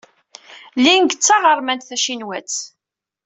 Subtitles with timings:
[0.83, 2.55] Ling d taɣermant tacinwat.